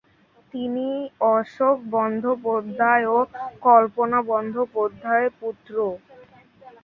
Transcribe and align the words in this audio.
তিনি 0.53 0.87
অশোক 1.29 1.77
বন্দ্যোপাধ্যায় 1.91 3.05
ও 3.09 3.17
কল্পনা 3.65 4.19
বন্দ্যোপাধ্যায়ের 4.29 5.31
পুত্র। 5.39 5.75